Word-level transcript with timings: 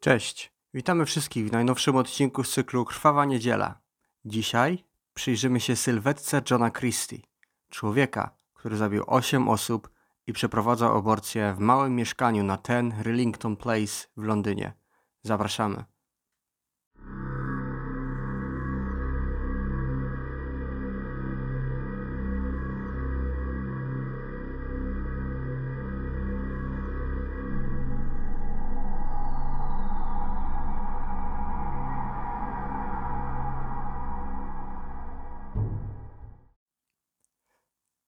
Cześć, 0.00 0.52
witamy 0.74 1.06
wszystkich 1.06 1.48
w 1.48 1.52
najnowszym 1.52 1.96
odcinku 1.96 2.44
z 2.44 2.52
cyklu 2.52 2.84
Krwawa 2.84 3.24
Niedziela. 3.24 3.80
Dzisiaj 4.24 4.84
przyjrzymy 5.14 5.60
się 5.60 5.76
sylwetce 5.76 6.42
Johna 6.50 6.70
Christie, 6.70 7.18
człowieka, 7.70 8.36
który 8.54 8.76
zabił 8.76 9.04
8 9.06 9.48
osób 9.48 9.90
i 10.26 10.32
przeprowadzał 10.32 10.96
aborcję 10.96 11.54
w 11.54 11.58
małym 11.58 11.96
mieszkaniu 11.96 12.44
na 12.44 12.56
ten 12.56 13.02
Rillington 13.02 13.56
Place 13.56 14.06
w 14.16 14.24
Londynie. 14.24 14.72
Zapraszamy. 15.22 15.84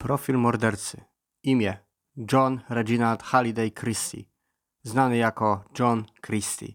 Profil 0.02 0.38
mordercy. 0.38 1.05
Imię 1.42 1.77
John 2.33 2.61
Reginald 2.69 3.23
Halliday 3.23 3.70
Christie, 3.70 4.25
znany 4.83 5.16
jako 5.16 5.65
John 5.78 6.05
Christie. 6.27 6.73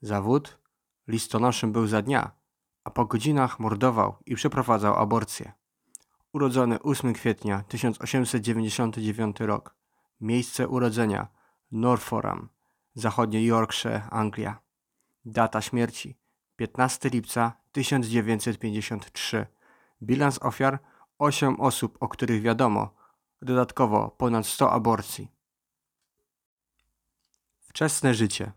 Zawód 0.00 0.58
listonoszem 1.08 1.72
był 1.72 1.86
za 1.86 2.02
dnia, 2.02 2.30
a 2.84 2.90
po 2.90 3.04
godzinach 3.04 3.58
mordował 3.60 4.16
i 4.26 4.34
przeprowadzał 4.34 4.94
aborcję. 4.94 5.52
Urodzony 6.32 6.82
8 6.82 7.12
kwietnia 7.12 7.62
1899 7.68 9.40
rok. 9.40 9.76
Miejsce 10.20 10.68
urodzenia 10.68 11.28
Norforam, 11.72 12.48
zachodnie 12.94 13.46
Yorkshire, 13.46 14.02
Anglia. 14.10 14.58
Data 15.24 15.60
śmierci 15.60 16.18
15 16.56 17.08
lipca 17.08 17.52
1953. 17.72 19.46
Bilans 20.02 20.38
ofiar 20.42 20.78
8 21.18 21.60
osób, 21.60 21.96
o 22.00 22.08
których 22.08 22.42
wiadomo, 22.42 22.94
dodatkowo 23.42 24.10
ponad 24.10 24.46
100 24.46 24.72
aborcji. 24.72 25.30
Wczesne 27.60 28.14
życie. 28.14 28.52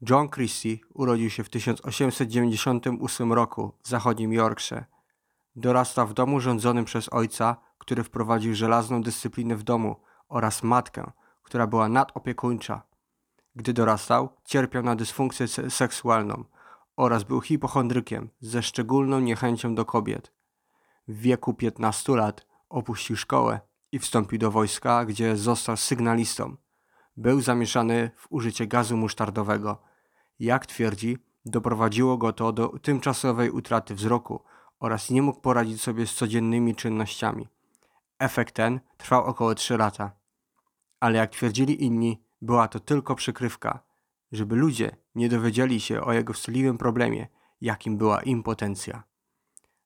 John 0.00 0.28
Christie 0.28 0.76
urodził 0.94 1.30
się 1.30 1.44
w 1.44 1.50
1898 1.50 3.32
roku 3.32 3.72
w 3.82 3.88
zachodnim 3.88 4.32
Yorkshire. 4.32 4.84
Dorastał 5.56 6.06
w 6.06 6.14
domu 6.14 6.40
rządzonym 6.40 6.84
przez 6.84 7.12
ojca, 7.12 7.56
który 7.78 8.04
wprowadził 8.04 8.54
żelazną 8.54 9.02
dyscyplinę 9.02 9.56
w 9.56 9.62
domu 9.62 9.96
oraz 10.28 10.62
matkę, 10.62 11.10
która 11.42 11.66
była 11.66 11.88
nadopiekuńcza. 11.88 12.82
Gdy 13.56 13.72
dorastał, 13.72 14.28
cierpiał 14.44 14.82
na 14.82 14.96
dysfunkcję 14.96 15.48
se- 15.48 15.70
seksualną 15.70 16.44
oraz 16.96 17.24
był 17.24 17.40
hipochondrykiem 17.40 18.30
ze 18.40 18.62
szczególną 18.62 19.20
niechęcią 19.20 19.74
do 19.74 19.84
kobiet. 19.84 20.37
W 21.08 21.20
wieku 21.20 21.54
15 21.54 22.16
lat 22.16 22.46
opuścił 22.68 23.16
szkołę 23.16 23.60
i 23.92 23.98
wstąpił 23.98 24.38
do 24.38 24.50
wojska, 24.50 25.04
gdzie 25.04 25.36
został 25.36 25.76
sygnalistą. 25.76 26.56
Był 27.16 27.40
zamieszany 27.40 28.10
w 28.16 28.26
użycie 28.30 28.66
gazu 28.66 28.96
musztardowego. 28.96 29.82
Jak 30.38 30.66
twierdzi, 30.66 31.18
doprowadziło 31.44 32.18
go 32.18 32.32
to 32.32 32.52
do 32.52 32.68
tymczasowej 32.68 33.50
utraty 33.50 33.94
wzroku 33.94 34.42
oraz 34.80 35.10
nie 35.10 35.22
mógł 35.22 35.40
poradzić 35.40 35.82
sobie 35.82 36.06
z 36.06 36.14
codziennymi 36.14 36.74
czynnościami. 36.74 37.48
Efekt 38.18 38.54
ten 38.54 38.80
trwał 38.96 39.24
około 39.24 39.54
3 39.54 39.76
lata. 39.76 40.12
Ale 41.00 41.18
jak 41.18 41.30
twierdzili 41.30 41.84
inni, 41.84 42.22
była 42.42 42.68
to 42.68 42.80
tylko 42.80 43.14
przykrywka, 43.14 43.82
żeby 44.32 44.56
ludzie 44.56 44.96
nie 45.14 45.28
dowiedzieli 45.28 45.80
się 45.80 46.00
o 46.00 46.12
jego 46.12 46.32
wstydliwym 46.32 46.78
problemie, 46.78 47.28
jakim 47.60 47.96
była 47.98 48.22
impotencja. 48.22 49.07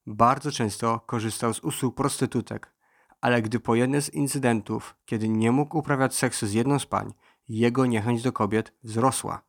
Bardzo 0.07 0.53
często 0.53 1.01
korzystał 1.01 1.55
z 1.55 1.61
usług 1.61 1.97
prostytutek, 1.97 2.75
ale 3.21 3.43
gdy 3.43 3.61
po 3.61 3.75
jednym 3.75 4.03
z 4.03 4.15
incydentów, 4.15 4.97
kiedy 5.05 5.29
nie 5.29 5.53
mógł 5.53 5.79
uprawiać 5.79 6.15
seksu 6.15 6.47
z 6.47 6.53
jedną 6.53 6.79
z 6.79 6.87
pań, 6.87 7.15
jego 7.49 7.87
niechęć 7.87 8.23
do 8.23 8.33
kobiet 8.33 8.73
wzrosła, 8.83 9.43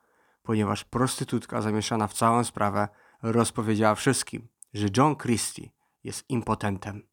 ponieważ 0.44 0.84
prostytutka 0.84 1.62
zamieszana 1.62 2.08
w 2.08 2.14
całą 2.14 2.44
sprawę 2.44 2.88
rozpowiedziała 3.22 3.96
wszystkim, 3.96 4.48
że 4.74 4.88
John 4.98 5.16
Christie 5.16 5.70
jest 6.04 6.30
impotentem. 6.30 7.08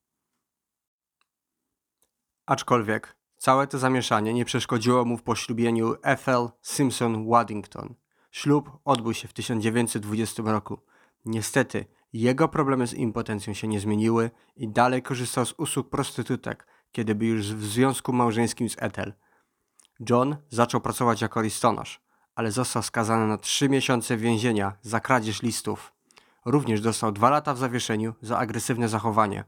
Aczkolwiek 2.47 3.17
całe 3.37 3.67
to 3.67 3.79
zamieszanie 3.79 4.35
nie 4.35 4.45
przeszkodziło 4.45 5.05
mu 5.05 5.17
w 5.17 5.23
poślubieniu 5.23 5.95
Ethel 6.03 6.49
Simpson 6.63 7.29
Waddington. 7.29 7.95
Ślub 8.31 8.71
odbył 8.85 9.15
się 9.15 9.29
w 9.29 9.33
1920 9.33 10.43
roku. 10.43 10.81
Niestety, 11.25 11.87
jego 12.13 12.49
problemy 12.49 12.87
z 12.87 12.95
impotencją 12.95 13.55
się 13.55 13.69
nie 13.69 13.81
zmieniły 13.81 14.31
i 14.57 14.69
dalej 14.69 15.03
korzystał 15.03 15.47
z 15.47 15.55
usług 15.59 15.91
prostytutek, 15.91 16.67
kiedy 16.93 17.15
był 17.15 17.29
już 17.29 17.55
w 17.55 17.65
związku 17.65 18.13
małżeńskim 18.13 18.69
z 18.69 18.77
Ethel. 18.79 19.13
John 20.11 20.37
zaczął 20.49 20.81
pracować 20.81 21.23
jako 21.23 21.43
listonosz, 21.43 22.01
ale 22.35 22.53
został 22.53 22.83
skazany 22.83 23.27
na 23.27 23.37
trzy 23.37 23.69
miesiące 23.69 24.17
więzienia 24.17 24.73
za 24.83 25.01
kradzież 25.01 25.43
listów. 25.43 25.93
Również 26.45 26.81
dostał 26.81 27.13
dwa 27.13 27.31
lata 27.31 27.55
w 27.55 27.59
zawieszeniu 27.59 28.15
za 28.23 28.39
agresywne 28.39 28.89
zachowanie. 28.89 29.45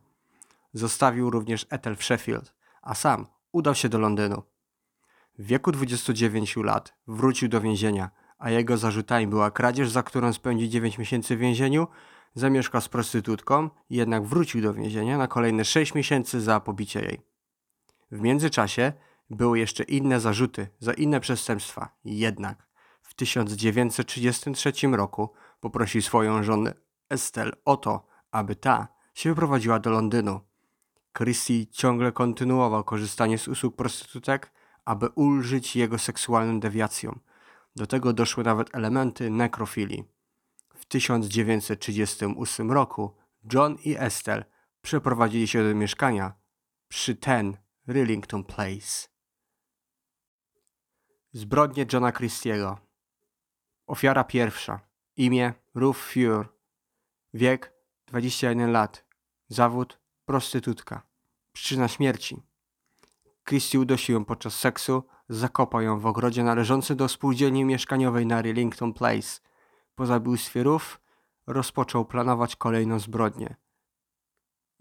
Zostawił 0.72 1.30
również 1.30 1.66
Ethel 1.70 1.96
w 1.96 2.04
Sheffield, 2.04 2.54
a 2.82 2.94
sam 2.94 3.26
udał 3.52 3.74
się 3.74 3.88
do 3.88 3.98
Londynu. 3.98 4.42
W 5.38 5.46
wieku 5.46 5.72
29 5.72 6.56
lat 6.56 6.94
wrócił 7.06 7.48
do 7.48 7.60
więzienia, 7.60 8.10
a 8.38 8.50
jego 8.50 8.76
zarzutami 8.76 9.26
była 9.26 9.50
kradzież, 9.50 9.90
za 9.90 10.02
którą 10.02 10.32
spędzi 10.32 10.68
9 10.68 10.98
miesięcy 10.98 11.36
w 11.36 11.38
więzieniu, 11.38 11.86
zamieszkał 12.34 12.80
z 12.80 12.88
prostytutką, 12.88 13.70
jednak 13.90 14.24
wrócił 14.24 14.62
do 14.62 14.74
więzienia 14.74 15.18
na 15.18 15.28
kolejne 15.28 15.64
6 15.64 15.94
miesięcy 15.94 16.40
za 16.40 16.60
pobicie 16.60 17.00
jej. 17.00 17.20
W 18.10 18.20
międzyczasie 18.20 18.92
były 19.30 19.58
jeszcze 19.58 19.82
inne 19.82 20.20
zarzuty 20.20 20.68
za 20.78 20.92
inne 20.92 21.20
przestępstwa, 21.20 21.96
jednak 22.04 22.66
w 23.02 23.14
1933 23.14 24.72
roku 24.92 25.32
poprosił 25.60 26.02
swoją 26.02 26.42
żonę 26.42 26.74
Estelle 27.10 27.52
o 27.64 27.76
to, 27.76 28.06
aby 28.30 28.56
ta 28.56 28.88
się 29.14 29.30
wyprowadziła 29.30 29.78
do 29.78 29.90
Londynu. 29.90 30.40
Christie 31.18 31.66
ciągle 31.66 32.12
kontynuował 32.12 32.84
korzystanie 32.84 33.38
z 33.38 33.48
usług 33.48 33.76
prostytutek, 33.76 34.52
aby 34.84 35.08
ulżyć 35.08 35.76
jego 35.76 35.98
seksualnym 35.98 36.60
dewiacjom. 36.60 37.20
Do 37.76 37.86
tego 37.86 38.12
doszły 38.12 38.44
nawet 38.44 38.74
elementy 38.74 39.30
nekrofilii. 39.30 40.04
W 40.92 40.94
1938 40.94 42.72
roku 42.72 43.16
John 43.52 43.76
i 43.84 43.96
Estelle 43.98 44.44
przeprowadzili 44.82 45.48
się 45.48 45.68
do 45.68 45.74
mieszkania 45.74 46.34
przy 46.88 47.16
ten 47.16 47.56
Rillington 47.88 48.44
Place. 48.44 49.08
Zbrodnie 51.32 51.86
Johna 51.92 52.12
Christiego. 52.12 52.78
Ofiara 53.86 54.24
pierwsza. 54.24 54.80
Imię 55.16 55.52
Ruth 55.74 55.98
Fure. 55.98 56.44
Wiek 57.34 57.72
21 58.06 58.72
lat. 58.72 59.04
Zawód 59.48 59.98
prostytutka. 60.24 61.02
Przyczyna 61.52 61.88
śmierci. 61.88 62.42
Christie 63.44 63.80
udusił 63.80 64.14
ją 64.14 64.24
podczas 64.24 64.54
seksu, 64.58 65.02
zakopał 65.28 65.82
ją 65.82 66.00
w 66.00 66.06
ogrodzie 66.06 66.44
należącym 66.44 66.96
do 66.96 67.08
spółdzielni 67.08 67.64
mieszkaniowej 67.64 68.26
na 68.26 68.42
Rillington 68.42 68.92
Place. 68.92 69.51
Po 69.94 70.06
zabójstwie 70.06 70.62
Ruth 70.62 70.86
rozpoczął 71.46 72.04
planować 72.04 72.56
kolejną 72.56 72.98
zbrodnię. 72.98 73.56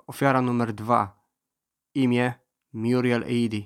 Ofiara 0.08 0.42
numer 0.42 0.74
dwa. 0.74 1.22
Imię 1.94 2.34
Muriel 2.74 3.24
Eady. 3.24 3.66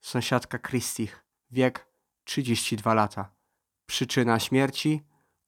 Sąsiadka 0.00 0.58
Christich. 0.58 1.24
Wiek 1.50 1.86
32 2.24 2.94
lata. 2.94 3.30
Przyczyna 3.86 4.38
śmierci 4.40 5.02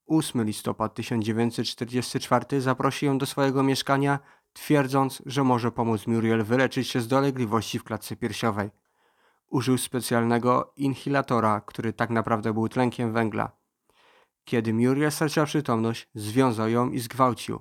8 0.09 0.45
listopad 0.45 0.95
1944 0.95 2.61
zaprosił 2.61 3.06
ją 3.06 3.19
do 3.19 3.27
swojego 3.27 3.62
mieszkania, 3.62 4.19
twierdząc, 4.53 5.23
że 5.27 5.44
może 5.44 5.73
pomóc 5.73 6.06
Muriel 6.06 6.44
wyleczyć 6.44 6.89
się 6.89 7.01
z 7.01 7.09
dolegliwości 7.09 7.79
w 7.79 7.85
klatce 7.85 8.17
piersiowej. 8.17 8.71
Użył 9.47 9.79
specjalnego 9.79 10.73
inhalatora, 10.77 11.61
który 11.61 11.93
tak 11.93 12.11
naprawdę 12.11 12.53
był 12.53 12.69
tlenkiem 12.69 13.12
węgla. 13.12 13.57
Kiedy 14.49 14.75
Muriel 14.75 15.12
straciła 15.12 15.47
przytomność, 15.47 16.09
związał 16.15 16.69
ją 16.69 16.91
i 16.91 16.99
zgwałcił. 16.99 17.61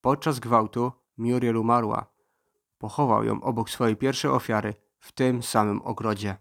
Podczas 0.00 0.38
gwałtu 0.38 0.92
Muriel 1.16 1.56
umarła. 1.56 2.06
Pochował 2.78 3.24
ją 3.24 3.40
obok 3.40 3.70
swojej 3.70 3.96
pierwszej 3.96 4.30
ofiary 4.30 4.74
w 4.98 5.12
tym 5.12 5.42
samym 5.42 5.82
ogrodzie. 5.82 6.36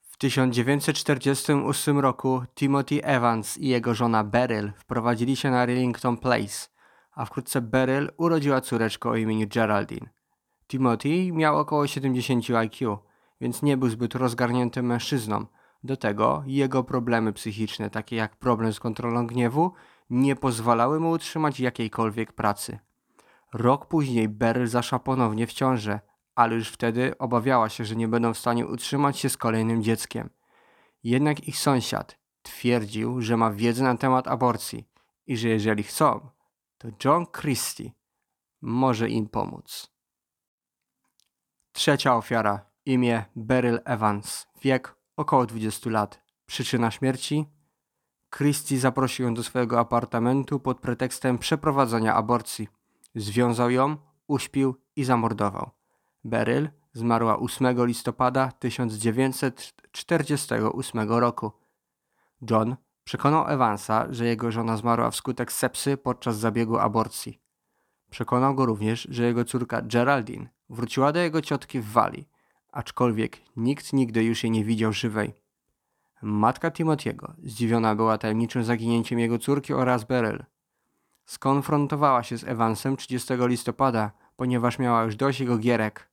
W 0.00 0.16
1948 0.16 1.98
roku 1.98 2.42
Timothy 2.54 3.04
Evans 3.04 3.58
i 3.58 3.68
jego 3.68 3.94
żona 3.94 4.24
Beryl 4.24 4.72
wprowadzili 4.76 5.36
się 5.36 5.50
na 5.50 5.66
Rillington 5.66 6.16
Place, 6.16 6.68
a 7.12 7.24
wkrótce 7.24 7.60
Beryl 7.60 8.12
urodziła 8.16 8.60
córeczkę 8.60 9.10
o 9.10 9.16
imieniu 9.16 9.46
Geraldine. 9.54 10.08
Timothy 10.68 11.32
miał 11.32 11.58
około 11.58 11.86
70 11.86 12.50
IQ, 12.50 12.98
więc 13.40 13.62
nie 13.62 13.76
był 13.76 13.88
zbyt 13.88 14.14
rozgarniętym 14.14 14.86
mężczyzną, 14.86 15.46
Do 15.86 15.96
tego 15.96 16.42
jego 16.46 16.84
problemy 16.84 17.32
psychiczne, 17.32 17.90
takie 17.90 18.16
jak 18.16 18.36
problem 18.36 18.72
z 18.72 18.80
kontrolą 18.80 19.26
gniewu, 19.26 19.72
nie 20.10 20.36
pozwalały 20.36 21.00
mu 21.00 21.10
utrzymać 21.10 21.60
jakiejkolwiek 21.60 22.32
pracy. 22.32 22.78
Rok 23.54 23.86
później 23.86 24.28
Beryl 24.28 24.66
zaszła 24.66 24.98
ponownie 24.98 25.46
w 25.46 25.52
ciążę, 25.52 26.00
ale 26.34 26.54
już 26.54 26.68
wtedy 26.68 27.18
obawiała 27.18 27.68
się, 27.68 27.84
że 27.84 27.96
nie 27.96 28.08
będą 28.08 28.34
w 28.34 28.38
stanie 28.38 28.66
utrzymać 28.66 29.18
się 29.18 29.28
z 29.28 29.36
kolejnym 29.36 29.82
dzieckiem. 29.82 30.30
Jednak 31.04 31.48
ich 31.48 31.58
sąsiad 31.58 32.18
twierdził, 32.42 33.20
że 33.20 33.36
ma 33.36 33.50
wiedzę 33.50 33.84
na 33.84 33.96
temat 33.96 34.28
aborcji 34.28 34.88
i 35.26 35.36
że 35.36 35.48
jeżeli 35.48 35.82
chcą, 35.82 36.28
to 36.78 36.88
John 37.04 37.26
Christie 37.26 37.90
może 38.60 39.08
im 39.10 39.28
pomóc. 39.28 39.92
Trzecia 41.72 42.16
ofiara, 42.16 42.70
imię 42.84 43.24
Beryl 43.36 43.80
Evans, 43.84 44.46
wiek 44.62 44.95
około 45.16 45.46
20 45.46 45.90
lat. 45.90 46.22
Przyczyna 46.46 46.90
śmierci? 46.90 47.46
Christie 48.36 48.78
zaprosił 48.78 49.26
ją 49.26 49.34
do 49.34 49.42
swojego 49.42 49.80
apartamentu 49.80 50.60
pod 50.60 50.80
pretekstem 50.80 51.38
przeprowadzenia 51.38 52.14
aborcji. 52.14 52.68
Związał 53.14 53.70
ją, 53.70 53.96
uśpił 54.26 54.74
i 54.96 55.04
zamordował. 55.04 55.70
Beryl 56.24 56.68
zmarła 56.92 57.38
8 57.38 57.86
listopada 57.86 58.52
1948 58.52 61.08
roku. 61.08 61.52
John 62.50 62.76
przekonał 63.04 63.48
Evansa, 63.48 64.06
że 64.10 64.26
jego 64.26 64.52
żona 64.52 64.76
zmarła 64.76 65.10
wskutek 65.10 65.52
sepsy 65.52 65.96
podczas 65.96 66.38
zabiegu 66.38 66.78
aborcji. 66.78 67.40
Przekonał 68.10 68.54
go 68.54 68.66
również, 68.66 69.08
że 69.10 69.24
jego 69.24 69.44
córka 69.44 69.82
Geraldine 69.82 70.48
wróciła 70.70 71.12
do 71.12 71.20
jego 71.20 71.42
ciotki 71.42 71.80
w 71.80 71.92
Walii, 71.92 72.28
aczkolwiek 72.76 73.38
nikt 73.56 73.92
nigdy 73.92 74.24
już 74.24 74.44
jej 74.44 74.50
nie 74.50 74.64
widział 74.64 74.92
żywej. 74.92 75.34
Matka 76.22 76.70
Timothy'ego 76.70 77.32
zdziwiona 77.42 77.94
była 77.94 78.18
tajemniczym 78.18 78.64
zaginięciem 78.64 79.18
jego 79.18 79.38
córki 79.38 79.74
oraz 79.74 80.04
Beryl. 80.04 80.44
Skonfrontowała 81.24 82.22
się 82.22 82.38
z 82.38 82.44
Evansem 82.44 82.96
30 82.96 83.34
listopada, 83.38 84.10
ponieważ 84.36 84.78
miała 84.78 85.02
już 85.02 85.16
dość 85.16 85.40
jego 85.40 85.58
gierek. 85.58 86.10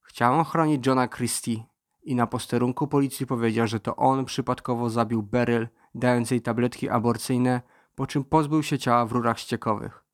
Chciała 0.00 0.44
chronić 0.44 0.86
Johna 0.86 1.08
Christie 1.08 1.64
i 2.02 2.14
na 2.14 2.26
posterunku 2.26 2.88
policji 2.88 3.26
powiedział, 3.26 3.66
że 3.66 3.80
to 3.80 3.96
on 3.96 4.24
przypadkowo 4.24 4.90
zabił 4.90 5.22
Beryl, 5.22 5.68
dając 5.94 6.30
jej 6.30 6.40
tabletki 6.40 6.88
aborcyjne, 6.88 7.62
po 7.94 8.06
czym 8.06 8.24
pozbył 8.24 8.62
się 8.62 8.78
ciała 8.78 9.06
w 9.06 9.12
rurach 9.12 9.38
ściekowych. 9.38 10.04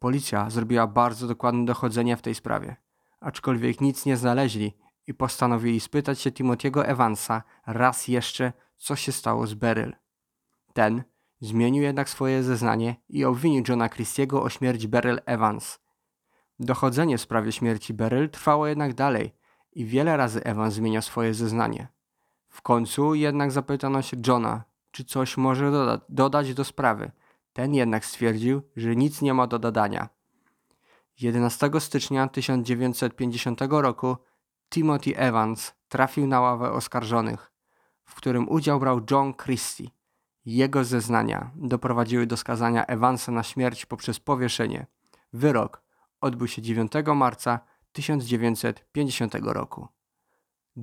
Policja 0.00 0.50
zrobiła 0.50 0.86
bardzo 0.86 1.26
dokładne 1.26 1.64
dochodzenie 1.64 2.16
w 2.16 2.22
tej 2.22 2.34
sprawie, 2.34 2.76
aczkolwiek 3.20 3.80
nic 3.80 4.06
nie 4.06 4.16
znaleźli 4.16 4.74
i 5.08 5.14
postanowili 5.14 5.80
spytać 5.80 6.20
się 6.20 6.30
Timothy'ego 6.30 6.82
Evansa 6.84 7.42
raz 7.66 8.08
jeszcze, 8.08 8.52
co 8.76 8.96
się 8.96 9.12
stało 9.12 9.46
z 9.46 9.54
Beryl. 9.54 9.96
Ten 10.72 11.02
zmienił 11.40 11.82
jednak 11.82 12.08
swoje 12.08 12.42
zeznanie 12.42 12.96
i 13.08 13.24
obwinił 13.24 13.64
Johna 13.68 13.88
Christiego 13.88 14.42
o 14.42 14.48
śmierć 14.48 14.86
Beryl 14.86 15.20
Evans. 15.26 15.78
Dochodzenie 16.60 17.18
w 17.18 17.20
sprawie 17.20 17.52
śmierci 17.52 17.94
Beryl 17.94 18.30
trwało 18.30 18.66
jednak 18.66 18.94
dalej 18.94 19.34
i 19.72 19.84
wiele 19.84 20.16
razy 20.16 20.44
Evans 20.44 20.74
zmieniał 20.74 21.02
swoje 21.02 21.34
zeznanie. 21.34 21.88
W 22.48 22.62
końcu 22.62 23.14
jednak 23.14 23.52
zapytano 23.52 24.02
się 24.02 24.16
Johna, 24.26 24.64
czy 24.90 25.04
coś 25.04 25.36
może 25.36 25.70
doda 25.70 26.00
dodać 26.08 26.54
do 26.54 26.64
sprawy. 26.64 27.10
Ten 27.52 27.74
jednak 27.74 28.04
stwierdził, 28.04 28.62
że 28.76 28.96
nic 28.96 29.22
nie 29.22 29.34
ma 29.34 29.46
do 29.46 29.58
dodania. 29.58 30.08
11 31.20 31.70
stycznia 31.78 32.28
1950 32.28 33.60
roku 33.70 34.16
Timothy 34.70 35.16
Evans 35.16 35.74
trafił 35.88 36.26
na 36.26 36.40
ławę 36.40 36.72
oskarżonych, 36.72 37.52
w 38.04 38.14
którym 38.14 38.48
udział 38.48 38.80
brał 38.80 39.00
John 39.10 39.34
Christie. 39.34 39.88
Jego 40.44 40.84
zeznania 40.84 41.50
doprowadziły 41.54 42.26
do 42.26 42.36
skazania 42.36 42.86
Evansa 42.86 43.32
na 43.32 43.42
śmierć 43.42 43.86
poprzez 43.86 44.20
powieszenie. 44.20 44.86
Wyrok 45.32 45.82
odbył 46.20 46.48
się 46.48 46.62
9 46.62 46.92
marca 47.14 47.60
1950 47.92 49.34
roku. 49.34 49.88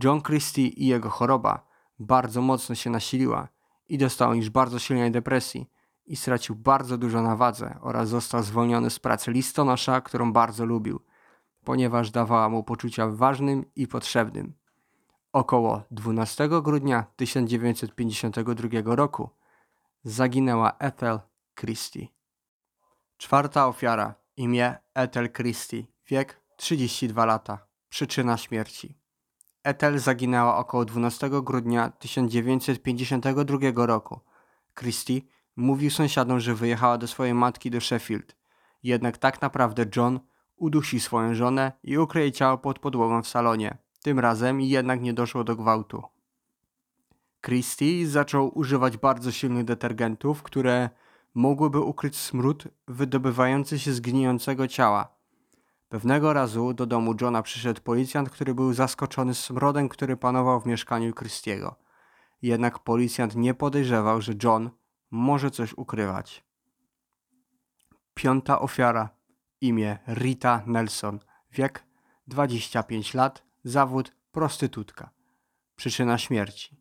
John 0.03 0.21
Christie 0.21 0.67
i 0.67 0.87
jego 0.87 1.09
choroba 1.09 1.67
bardzo 1.99 2.41
mocno 2.41 2.75
się 2.75 2.89
nasiliła 2.89 3.47
i 3.89 3.97
dostał 3.97 4.35
już 4.35 4.49
bardzo 4.49 4.79
silnej 4.79 5.11
depresji 5.11 5.69
i 6.05 6.15
stracił 6.15 6.55
bardzo 6.55 6.97
dużo 6.97 7.21
na 7.21 7.35
wadze 7.35 7.77
oraz 7.81 8.09
został 8.09 8.43
zwolniony 8.43 8.89
z 8.89 8.99
pracy 8.99 9.31
listonosza, 9.31 10.01
którą 10.01 10.33
bardzo 10.33 10.65
lubił, 10.65 10.99
ponieważ 11.65 12.11
dawała 12.11 12.49
mu 12.49 12.63
poczucia 12.63 13.07
ważnym 13.07 13.65
i 13.75 13.87
potrzebnym. 13.87 14.53
Około 15.31 15.83
12 15.91 16.49
grudnia 16.63 17.05
1952 17.15 18.95
roku 18.95 19.29
zaginęła 20.03 20.77
Ethel 20.79 21.19
Christie. 21.59 22.07
Czwarta 23.17 23.67
ofiara, 23.67 24.15
imię 24.37 24.75
Ethel 24.93 25.31
Christie, 25.31 25.83
wiek 26.07 26.41
32 26.57 27.25
lata, 27.25 27.67
przyczyna 27.89 28.37
śmierci. 28.37 28.97
Ethel 29.63 29.99
zaginęła 29.99 30.57
około 30.57 30.85
12 30.85 31.29
grudnia 31.43 31.89
1952 31.89 33.85
roku. 33.85 34.19
Christie 34.79 35.21
mówił 35.55 35.89
sąsiadom, 35.89 36.39
że 36.39 36.55
wyjechała 36.55 36.97
do 36.97 37.07
swojej 37.07 37.33
matki 37.33 37.71
do 37.71 37.81
Sheffield. 37.81 38.35
Jednak 38.83 39.17
tak 39.17 39.41
naprawdę 39.41 39.85
John 39.95 40.19
udusi 40.55 40.99
swoją 40.99 41.33
żonę 41.33 41.71
i 41.83 41.97
ukryje 41.97 42.31
ciało 42.31 42.57
pod 42.57 42.79
podłogą 42.79 43.21
w 43.21 43.27
salonie. 43.27 43.77
Tym 44.03 44.19
razem 44.19 44.61
jednak 44.61 45.01
nie 45.01 45.13
doszło 45.13 45.43
do 45.43 45.55
gwałtu. 45.55 46.03
Christie 47.41 48.07
zaczął 48.07 48.57
używać 48.59 48.97
bardzo 48.97 49.31
silnych 49.31 49.65
detergentów, 49.65 50.43
które 50.43 50.89
mogłyby 51.33 51.79
ukryć 51.79 52.17
smród 52.17 52.67
wydobywający 52.87 53.79
się 53.79 53.93
z 53.93 53.99
gnijącego 53.99 54.67
ciała. 54.67 55.15
Pewnego 55.89 56.33
razu 56.33 56.73
do 56.73 56.85
domu 56.85 57.15
Johna 57.21 57.41
przyszedł 57.41 57.81
policjant, 57.81 58.29
który 58.29 58.53
był 58.53 58.73
zaskoczony 58.73 59.33
smrodem, 59.33 59.89
który 59.89 60.17
panował 60.17 60.61
w 60.61 60.65
mieszkaniu 60.65 61.13
Christiego. 61.13 61.75
Jednak 62.41 62.79
policjant 62.79 63.35
nie 63.35 63.53
podejrzewał, 63.53 64.21
że 64.21 64.33
John 64.43 64.69
może 65.11 65.51
coś 65.51 65.73
ukrywać. 65.73 66.45
Piąta 68.13 68.59
ofiara. 68.59 69.14
Imię 69.65 69.97
Rita 70.07 70.63
Nelson. 70.65 71.19
Wiek 71.51 71.83
25 72.27 73.13
lat. 73.13 73.43
Zawód 73.63 74.11
prostytutka. 74.31 75.09
Przyczyna 75.75 76.17
śmierci. 76.17 76.77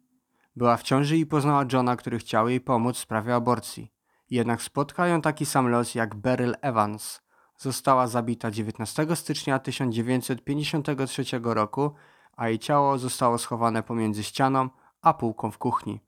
Była 0.57 0.77
w 0.77 0.83
ciąży 0.83 1.17
i 1.17 1.27
poznała 1.27 1.65
Johna, 1.73 1.97
który 1.97 2.19
chciał 2.19 2.49
jej 2.49 2.61
pomóc 2.61 2.97
w 2.97 3.01
sprawie 3.01 3.35
aborcji. 3.35 3.93
Jednak 4.31 4.63
spotkał 4.63 5.07
ją 5.07 5.21
taki 5.21 5.47
sam 5.47 5.69
los 5.69 5.95
jak 5.95 6.15
Beryl 6.15 6.57
Evans. 6.61 7.21
Została 7.57 8.07
zabita 8.07 8.51
19 8.51 9.07
stycznia 9.17 9.59
1953 9.59 11.25
roku, 11.43 11.95
a 12.37 12.49
jej 12.49 12.59
ciało 12.59 12.99
zostało 12.99 13.39
schowane 13.39 13.83
pomiędzy 13.83 14.25
ścianą 14.25 14.69
a 15.03 15.15
półką 15.15 15.51
w 15.51 15.59
kuchni. 15.59 16.01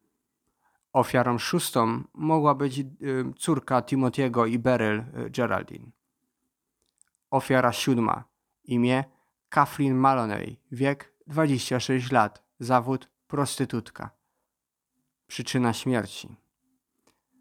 Ofiarą 0.92 1.38
szóstą 1.38 2.04
mogła 2.14 2.54
być 2.54 2.78
y, 2.78 2.84
córka 3.38 3.80
Timothy'ego 3.80 4.48
i 4.48 4.58
Beryl 4.58 4.98
y, 4.98 5.30
Geraldine. 5.30 5.95
Ofiara 7.36 7.72
siódma. 7.72 8.24
Imię 8.64 9.04
Kathleen 9.48 9.94
Maloney. 9.94 10.60
Wiek 10.72 11.14
26 11.26 12.12
lat. 12.12 12.42
Zawód 12.60 13.10
prostytutka. 13.26 14.10
Przyczyna 15.26 15.72
śmierci. 15.72 16.36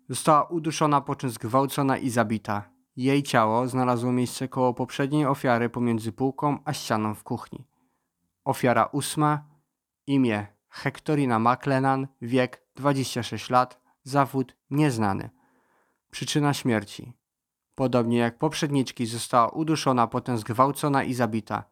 Została 0.09 0.43
uduszona, 0.43 1.01
po 1.01 1.15
czym 1.15 1.29
zgwałcona 1.29 1.97
i 1.97 2.09
zabita. 2.09 2.69
Jej 2.95 3.23
ciało 3.23 3.67
znalazło 3.67 4.11
miejsce 4.11 4.47
koło 4.47 4.73
poprzedniej 4.73 5.25
ofiary 5.25 5.69
pomiędzy 5.69 6.11
półką 6.11 6.59
a 6.65 6.73
ścianą 6.73 7.15
w 7.15 7.23
kuchni. 7.23 7.67
Ofiara 8.45 8.85
ósma. 8.85 9.47
Imię 10.07 10.47
Hektorina 10.69 11.39
McLennan. 11.39 12.07
Wiek 12.21 12.65
26 12.75 13.49
lat. 13.49 13.81
Zawód 14.03 14.55
nieznany. 14.69 15.29
Przyczyna 16.11 16.53
śmierci. 16.53 17.13
Podobnie 17.75 18.17
jak 18.17 18.37
poprzedniczki 18.37 19.05
została 19.05 19.49
uduszona, 19.49 20.07
potem 20.07 20.37
zgwałcona 20.37 21.03
i 21.03 21.13
zabita. 21.13 21.63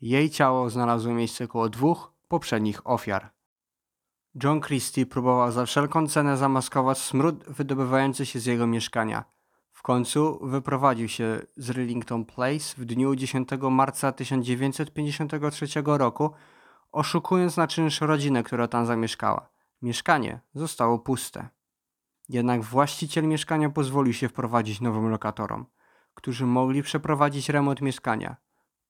Jej 0.00 0.30
ciało 0.30 0.70
znalazło 0.70 1.12
miejsce 1.14 1.48
koło 1.48 1.68
dwóch 1.68 2.12
poprzednich 2.28 2.86
ofiar. 2.86 3.30
John 4.42 4.60
Christie 4.60 5.06
próbował 5.06 5.52
za 5.52 5.66
wszelką 5.66 6.06
cenę 6.06 6.36
zamaskować 6.36 6.98
smród 6.98 7.44
wydobywający 7.44 8.26
się 8.26 8.40
z 8.40 8.46
jego 8.46 8.66
mieszkania. 8.66 9.24
W 9.72 9.82
końcu 9.82 10.38
wyprowadził 10.42 11.08
się 11.08 11.40
z 11.56 11.70
Rillington 11.70 12.24
Place 12.24 12.74
w 12.76 12.84
dniu 12.84 13.14
10 13.14 13.48
marca 13.70 14.12
1953 14.12 15.66
roku, 15.84 16.30
oszukując 16.92 17.56
na 17.56 17.66
czynsz 17.66 18.00
rodzinę, 18.00 18.42
która 18.42 18.68
tam 18.68 18.86
zamieszkała. 18.86 19.48
Mieszkanie 19.82 20.40
zostało 20.54 20.98
puste. 20.98 21.48
Jednak 22.28 22.62
właściciel 22.62 23.24
mieszkania 23.24 23.70
pozwolił 23.70 24.12
się 24.12 24.28
wprowadzić 24.28 24.80
nowym 24.80 25.10
lokatorom, 25.10 25.66
którzy 26.14 26.46
mogli 26.46 26.82
przeprowadzić 26.82 27.48
remont 27.48 27.80
mieszkania. 27.80 28.36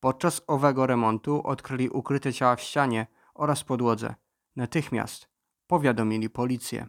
Podczas 0.00 0.42
owego 0.46 0.86
remontu 0.86 1.46
odkryli 1.46 1.88
ukryte 1.88 2.32
ciała 2.32 2.56
w 2.56 2.60
ścianie 2.60 3.06
oraz 3.34 3.64
podłodze. 3.64 4.14
Natychmiast 4.56 5.28
powiadomili 5.66 6.30
policję. 6.30 6.86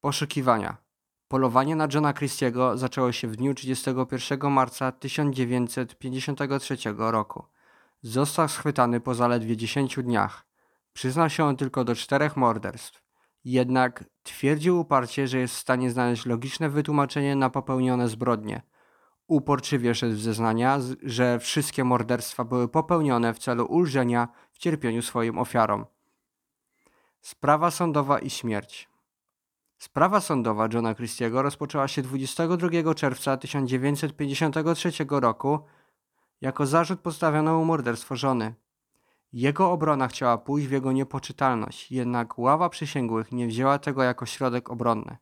Poszukiwania. 0.00 0.76
Polowanie 1.28 1.76
na 1.76 1.88
Johna 1.94 2.12
Christiego 2.12 2.78
zaczęło 2.78 3.12
się 3.12 3.28
w 3.28 3.36
dniu 3.36 3.54
31 3.54 4.50
marca 4.50 4.92
1953 4.92 6.76
roku. 6.96 7.44
Został 8.02 8.48
schwytany 8.48 9.00
po 9.00 9.14
zaledwie 9.14 9.56
10 9.56 9.96
dniach. 9.96 10.46
Przyznał 10.92 11.30
się 11.30 11.44
on 11.44 11.56
tylko 11.56 11.84
do 11.84 11.94
czterech 11.94 12.36
morderstw. 12.36 13.07
Jednak 13.48 14.04
twierdził 14.22 14.80
uparcie, 14.80 15.28
że 15.28 15.38
jest 15.38 15.54
w 15.54 15.58
stanie 15.58 15.90
znaleźć 15.90 16.26
logiczne 16.26 16.68
wytłumaczenie 16.70 17.36
na 17.36 17.50
popełnione 17.50 18.08
zbrodnie. 18.08 18.62
Uporczywie 19.26 19.94
szedł 19.94 20.14
w 20.14 20.20
zeznania, 20.20 20.78
że 21.02 21.38
wszystkie 21.38 21.84
morderstwa 21.84 22.44
były 22.44 22.68
popełnione 22.68 23.34
w 23.34 23.38
celu 23.38 23.66
ulżenia 23.66 24.28
w 24.52 24.58
cierpieniu 24.58 25.02
swoim 25.02 25.38
ofiarom. 25.38 25.86
Sprawa 27.20 27.70
sądowa 27.70 28.18
i 28.18 28.30
śmierć. 28.30 28.88
Sprawa 29.78 30.20
sądowa 30.20 30.68
Johna 30.72 30.94
Christiego 30.94 31.42
rozpoczęła 31.42 31.88
się 31.88 32.02
22 32.02 32.94
czerwca 32.94 33.36
1953 33.36 34.90
roku 35.10 35.58
jako 36.40 36.66
zarzut 36.66 37.00
postawiono 37.00 37.58
mu 37.58 37.64
morderstwo 37.64 38.16
żony. 38.16 38.54
Jego 39.32 39.72
obrona 39.72 40.08
chciała 40.08 40.38
pójść 40.38 40.66
w 40.68 40.70
jego 40.70 40.92
niepoczytalność, 40.92 41.92
jednak 41.92 42.38
ława 42.38 42.68
przysięgłych 42.68 43.32
nie 43.32 43.46
wzięła 43.46 43.78
tego 43.78 44.02
jako 44.02 44.26
środek 44.26 44.70
obronny. 44.70 45.16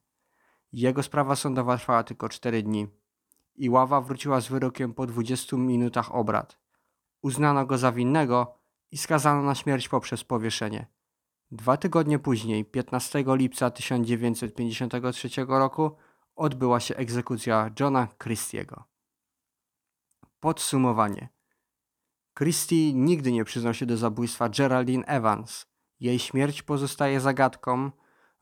Jego 0.73 1.03
sprawa 1.03 1.37
sądowa 1.37 1.77
trwała 1.79 2.05
tylko 2.05 2.29
4 2.29 2.63
dni 2.63 2.89
i 3.55 3.71
ława 3.71 4.01
wróciła 4.01 4.41
z 4.41 4.49
wyrokiem 4.49 4.95
po 4.95 5.07
20 5.07 5.57
minutach 5.57 6.15
obrad. 6.15 6.59
Uznano 7.23 7.67
go 7.67 7.79
za 7.79 7.93
winnego 7.93 8.59
i 8.91 8.99
skazano 8.99 9.43
na 9.43 9.55
śmierć 9.55 9.89
poprzez 9.89 10.25
powieszenie. 10.25 10.87
Dwa 11.51 11.77
tygodnie 11.77 12.19
później, 12.19 12.65
15 12.65 13.25
lipca 13.27 13.71
1953 13.71 15.29
roku, 15.49 15.91
odbyła 16.37 16.81
się 16.81 16.97
egzekucja 16.97 17.71
Johna 17.81 18.09
Christiego. 18.23 18.85
Podsumowanie. 20.41 21.36
Christie 22.39 22.95
nigdy 22.95 23.33
nie 23.33 23.45
przyznał 23.45 23.75
się 23.75 23.87
do 23.87 23.97
zabójstwa 23.97 24.49
Geraldine 24.49 25.05
Evans. 25.07 25.67
Jej 26.01 26.19
śmierć 26.19 26.63
pozostaje 26.63 27.21
zagadką. 27.21 27.91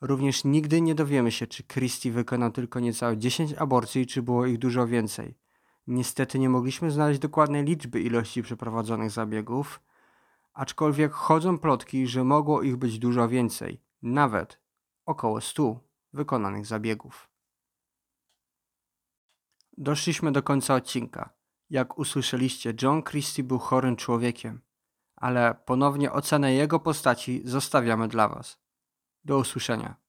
Również 0.00 0.44
nigdy 0.44 0.80
nie 0.80 0.94
dowiemy 0.94 1.32
się, 1.32 1.46
czy 1.46 1.64
Christie 1.64 2.12
wykonał 2.12 2.52
tylko 2.52 2.80
niecałe 2.80 3.16
10 3.16 3.52
aborcji, 3.52 4.06
czy 4.06 4.22
było 4.22 4.46
ich 4.46 4.58
dużo 4.58 4.86
więcej. 4.86 5.38
Niestety 5.86 6.38
nie 6.38 6.48
mogliśmy 6.48 6.90
znaleźć 6.90 7.20
dokładnej 7.20 7.64
liczby 7.64 8.00
ilości 8.00 8.42
przeprowadzonych 8.42 9.10
zabiegów, 9.10 9.80
aczkolwiek 10.52 11.12
chodzą 11.12 11.58
plotki, 11.58 12.06
że 12.06 12.24
mogło 12.24 12.62
ich 12.62 12.76
być 12.76 12.98
dużo 12.98 13.28
więcej, 13.28 13.80
nawet 14.02 14.60
około 15.06 15.40
100 15.40 15.80
wykonanych 16.12 16.66
zabiegów. 16.66 17.28
Doszliśmy 19.78 20.32
do 20.32 20.42
końca 20.42 20.74
odcinka. 20.74 21.43
Jak 21.74 21.98
usłyszeliście, 21.98 22.74
John 22.82 23.02
Christie 23.02 23.42
był 23.42 23.58
chorym 23.58 23.96
człowiekiem, 23.96 24.60
ale 25.16 25.54
ponownie 25.64 26.12
ocenę 26.12 26.54
jego 26.54 26.80
postaci 26.80 27.42
zostawiamy 27.44 28.08
dla 28.08 28.28
Was. 28.28 28.58
Do 29.24 29.38
usłyszenia. 29.38 30.03